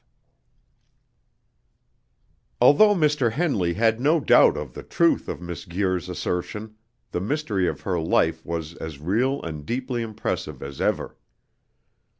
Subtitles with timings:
[2.57, 3.33] 5 Although Mr.
[3.33, 6.73] Henley had no doubt of the truth of Miss Guir's assertion,
[7.11, 11.17] the mystery of her life was as real and deeply impressive as ever.